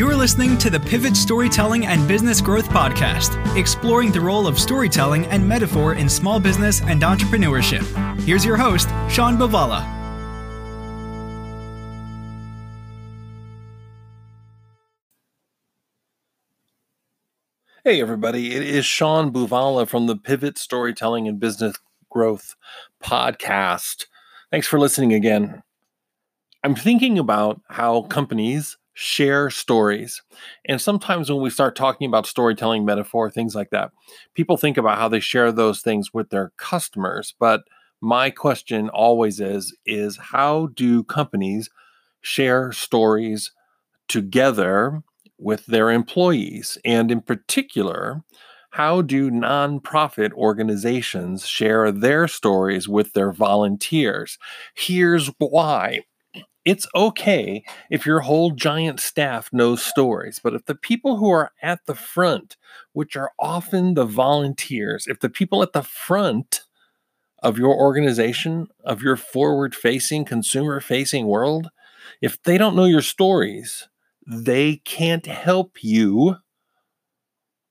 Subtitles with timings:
[0.00, 5.26] You're listening to the Pivot Storytelling and Business Growth Podcast, exploring the role of storytelling
[5.26, 7.84] and metaphor in small business and entrepreneurship.
[8.22, 9.82] Here's your host, Sean Buvala.
[17.84, 18.54] Hey, everybody.
[18.54, 21.76] It is Sean Buvala from the Pivot Storytelling and Business
[22.08, 22.56] Growth
[23.04, 24.06] Podcast.
[24.50, 25.62] Thanks for listening again.
[26.64, 30.22] I'm thinking about how companies share stories.
[30.66, 33.92] And sometimes when we start talking about storytelling metaphor, things like that,
[34.34, 37.34] people think about how they share those things with their customers.
[37.38, 37.62] But
[38.00, 41.70] my question always is is how do companies
[42.20, 43.52] share stories
[44.08, 45.02] together
[45.38, 46.78] with their employees?
[46.84, 48.22] And in particular,
[48.70, 54.38] how do nonprofit organizations share their stories with their volunteers?
[54.74, 56.00] Here's why
[56.64, 61.52] it's okay if your whole giant staff knows stories, but if the people who are
[61.62, 62.56] at the front,
[62.92, 66.62] which are often the volunteers, if the people at the front
[67.42, 71.70] of your organization, of your forward facing, consumer facing world,
[72.20, 73.88] if they don't know your stories,
[74.26, 76.36] they can't help you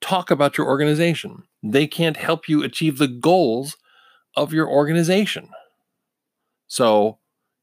[0.00, 1.44] talk about your organization.
[1.62, 3.76] They can't help you achieve the goals
[4.36, 5.50] of your organization.
[6.66, 7.19] So,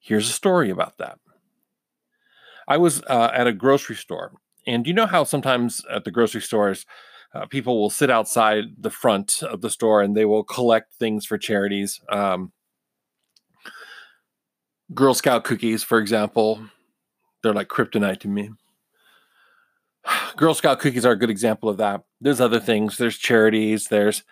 [0.08, 1.20] Here's a story about that.
[2.66, 4.32] I was uh, at a grocery store,
[4.66, 6.86] and you know how sometimes at the grocery stores,
[7.36, 11.26] uh, people will sit outside the front of the store and they will collect things
[11.26, 12.00] for charities.
[12.10, 12.54] Um,
[14.94, 16.62] Girl Scout cookies, for example,
[17.44, 18.52] they're like kryptonite to me.
[20.38, 22.06] Girl Scout cookies are a good example of that.
[22.22, 22.98] There's other things.
[22.98, 23.90] There's charities.
[23.90, 24.24] There's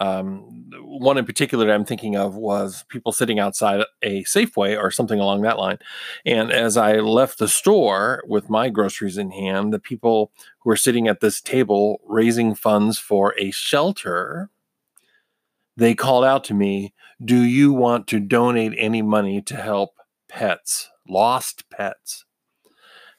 [0.00, 4.90] um, one in particular that I'm thinking of was people sitting outside a Safeway or
[4.90, 5.78] something along that line.
[6.24, 10.76] And as I left the store with my groceries in hand, the people who were
[10.76, 14.50] sitting at this table raising funds for a shelter,
[15.76, 19.90] they called out to me, Do you want to donate any money to help
[20.28, 22.24] pets, lost pets?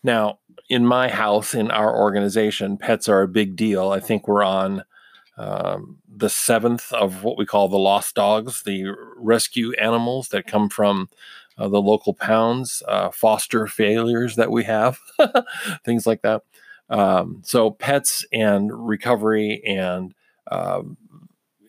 [0.04, 3.92] Now, in my house, in our organization, pets are a big deal.
[3.92, 4.84] I think we're on
[5.38, 10.70] um, the seventh of what we call the lost dogs, the rescue animals that come
[10.70, 11.10] from
[11.58, 15.00] uh, the local pounds, uh, foster failures that we have,
[15.86, 16.44] things like that.
[16.90, 20.14] Um, so, pets and recovery and
[20.52, 20.84] uh,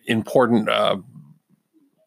[0.07, 0.97] important, uh,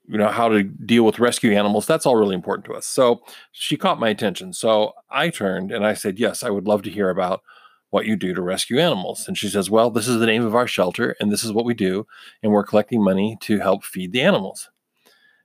[0.06, 2.86] you know, how to deal with rescue animals, that's all really important to us.
[2.86, 4.52] So, she caught my attention.
[4.52, 7.42] So, I turned and I said, Yes, I would love to hear about
[7.90, 9.26] what you do to rescue animals.
[9.26, 11.64] And she says, Well, this is the name of our shelter, and this is what
[11.64, 12.06] we do.
[12.42, 14.70] And we're collecting money to help feed the animals.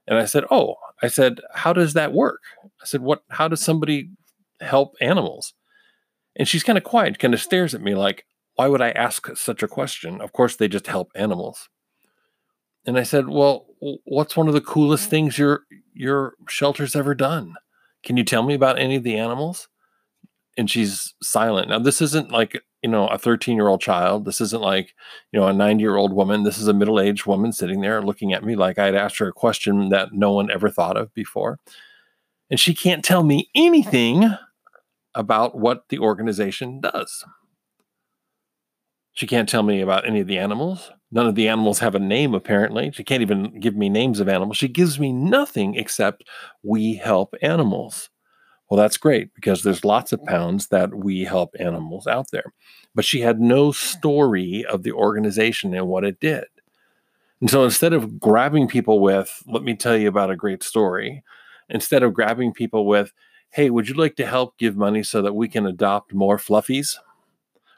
[0.06, 2.42] And I said, Oh, I said, How does that work?
[2.82, 4.10] I said, What, how does somebody
[4.60, 5.54] help animals?
[6.36, 9.34] And she's kind of quiet, kind of stares at me like, Why would I ask
[9.36, 10.20] such a question?
[10.20, 11.68] Of course, they just help animals.
[12.86, 13.66] And I said, Well,
[14.04, 15.62] what's one of the coolest things your
[15.94, 17.54] your shelter's ever done?
[18.02, 19.68] Can you tell me about any of the animals?
[20.56, 21.68] And she's silent.
[21.68, 24.24] Now, this isn't like, you know, a 13 year old child.
[24.24, 24.94] This isn't like,
[25.32, 26.42] you know, a 90 year old woman.
[26.44, 29.28] This is a middle aged woman sitting there looking at me like I'd asked her
[29.28, 31.58] a question that no one ever thought of before.
[32.50, 34.30] And she can't tell me anything
[35.14, 37.24] about what the organization does.
[39.12, 40.90] She can't tell me about any of the animals.
[41.12, 42.90] None of the animals have a name, apparently.
[42.90, 44.56] She can't even give me names of animals.
[44.56, 46.24] She gives me nothing except
[46.64, 48.10] we help animals.
[48.70, 52.52] Well, that's great because there's lots of pounds that we help animals out there.
[52.94, 56.44] But she had no story of the organization and what it did.
[57.40, 61.22] And so instead of grabbing people with, let me tell you about a great story,
[61.68, 63.12] instead of grabbing people with,
[63.50, 66.96] hey, would you like to help give money so that we can adopt more fluffies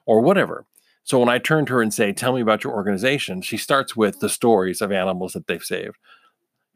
[0.06, 0.66] or whatever?
[1.04, 3.96] So when I turn to her and say, tell me about your organization, she starts
[3.96, 5.96] with the stories of animals that they've saved.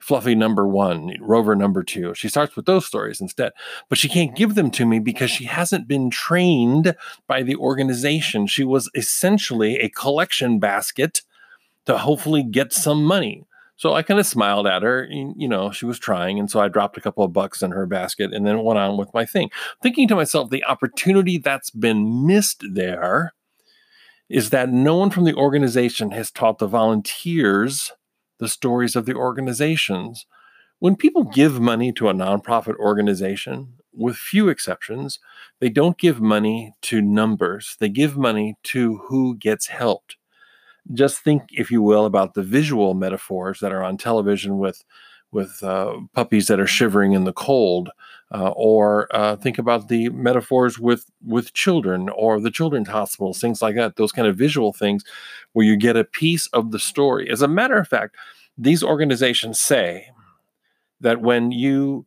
[0.00, 2.14] Fluffy number one, Rover number two.
[2.14, 3.52] She starts with those stories instead,
[3.88, 4.36] but she can't mm-hmm.
[4.36, 8.46] give them to me because she hasn't been trained by the organization.
[8.46, 11.22] She was essentially a collection basket
[11.84, 12.80] to hopefully get mm-hmm.
[12.80, 13.44] some money.
[13.76, 15.06] So I kind of smiled at her.
[15.10, 16.38] You know, she was trying.
[16.38, 18.98] And so I dropped a couple of bucks in her basket and then went on
[18.98, 19.50] with my thing,
[19.82, 23.32] thinking to myself, the opportunity that's been missed there
[24.28, 27.92] is that no one from the organization has taught the volunteers
[28.40, 30.26] the stories of the organizations.
[30.80, 35.18] When people give money to a nonprofit organization, with few exceptions,
[35.58, 37.76] they don't give money to numbers.
[37.78, 40.16] They give money to who gets helped.
[40.92, 44.84] Just think, if you will, about the visual metaphors that are on television with
[45.32, 47.90] with uh, puppies that are shivering in the cold,
[48.32, 53.62] uh, or uh, think about the metaphors with with children or the children's hospitals, things
[53.62, 53.96] like that.
[53.96, 55.04] Those kind of visual things,
[55.52, 57.30] where you get a piece of the story.
[57.30, 58.16] As a matter of fact,
[58.56, 60.10] these organizations say
[61.00, 62.06] that when you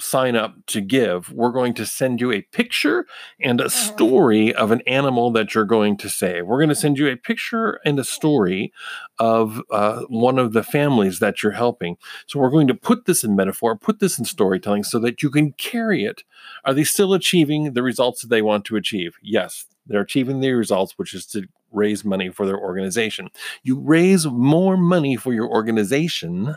[0.00, 3.06] sign up to give, we're going to send you a picture
[3.40, 3.70] and a uh-huh.
[3.70, 6.46] story of an animal that you're going to save.
[6.46, 8.72] We're going to send you a picture and a story
[9.18, 11.96] of uh, one of the families that you're helping.
[12.26, 15.30] So we're going to put this in metaphor, put this in storytelling so that you
[15.30, 16.24] can carry it.
[16.64, 19.16] Are they still achieving the results that they want to achieve?
[19.22, 23.28] Yes, they're achieving the results, which is to raise money for their organization.
[23.62, 26.56] You raise more money for your organization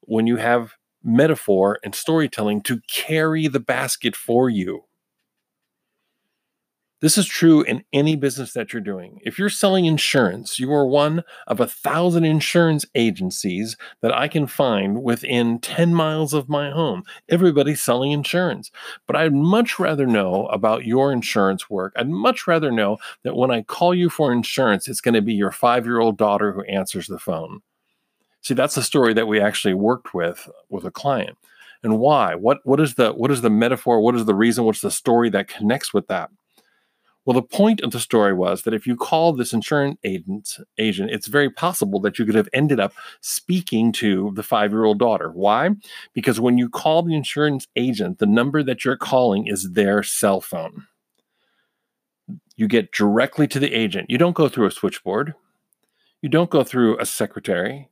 [0.00, 0.74] when you have
[1.04, 4.84] metaphor and storytelling to carry the basket for you.
[7.04, 9.20] This is true in any business that you're doing.
[9.24, 14.46] If you're selling insurance, you are one of a thousand insurance agencies that I can
[14.46, 17.02] find within 10 miles of my home.
[17.28, 18.70] Everybody's selling insurance.
[19.06, 21.92] But I'd much rather know about your insurance work.
[21.94, 25.34] I'd much rather know that when I call you for insurance, it's going to be
[25.34, 27.60] your five year old daughter who answers the phone.
[28.44, 31.38] See, that's the story that we actually worked with with a client.
[31.82, 32.34] And why?
[32.34, 34.00] What what is the what is the metaphor?
[34.00, 34.64] What is the reason?
[34.64, 36.30] What's the story that connects with that?
[37.24, 41.10] Well, the point of the story was that if you call this insurance agent, agent,
[41.10, 42.92] it's very possible that you could have ended up
[43.22, 45.30] speaking to the five-year-old daughter.
[45.30, 45.70] Why?
[46.12, 50.42] Because when you call the insurance agent, the number that you're calling is their cell
[50.42, 50.86] phone.
[52.56, 54.10] You get directly to the agent.
[54.10, 55.34] You don't go through a switchboard.
[56.20, 57.88] You don't go through a secretary.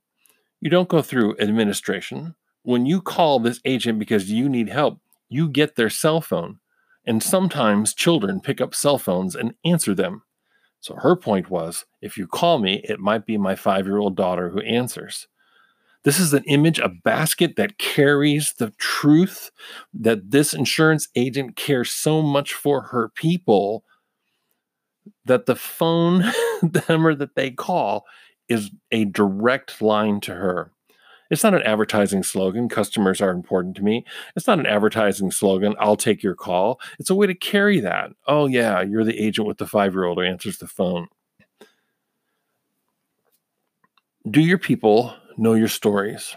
[0.62, 2.36] You don't go through administration.
[2.62, 6.60] When you call this agent because you need help, you get their cell phone.
[7.04, 10.22] And sometimes children pick up cell phones and answer them.
[10.78, 14.16] So her point was if you call me, it might be my five year old
[14.16, 15.26] daughter who answers.
[16.04, 19.50] This is an image, a basket that carries the truth
[19.92, 23.82] that this insurance agent cares so much for her people
[25.24, 26.22] that the phone
[26.88, 28.04] number that they call
[28.52, 30.70] is a direct line to her.
[31.30, 34.04] It's not an advertising slogan, customers are important to me.
[34.36, 36.78] It's not an advertising slogan, I'll take your call.
[36.98, 38.10] It's a way to carry that.
[38.26, 41.08] Oh, yeah, you're the agent with the five year old who answers the phone.
[44.30, 46.36] Do your people know your stories?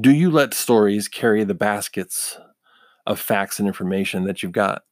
[0.00, 2.38] Do you let stories carry the baskets
[3.04, 4.82] of facts and information that you've got?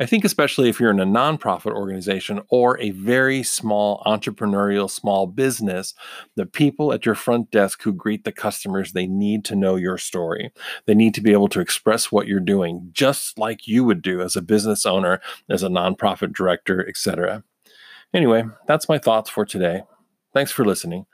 [0.00, 5.26] I think, especially if you're in a nonprofit organization or a very small entrepreneurial small
[5.26, 5.92] business,
[6.36, 9.98] the people at your front desk who greet the customers, they need to know your
[9.98, 10.52] story.
[10.86, 14.20] They need to be able to express what you're doing, just like you would do
[14.20, 17.42] as a business owner, as a nonprofit director, etc.
[18.14, 19.82] Anyway, that's my thoughts for today.
[20.32, 21.06] Thanks for listening.